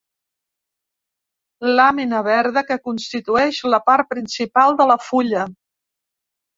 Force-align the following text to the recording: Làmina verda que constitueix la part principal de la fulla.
Làmina 1.75 2.23
verda 2.29 2.65
que 2.71 2.79
constitueix 2.89 3.63
la 3.77 3.83
part 3.93 4.13
principal 4.17 4.79
de 4.83 4.93
la 4.95 5.01
fulla. 5.13 5.49